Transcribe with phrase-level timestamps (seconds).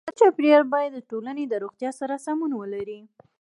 [0.05, 2.99] ښاري چاپېریال باید د ټولنې د روغتیا سره سمون ولري.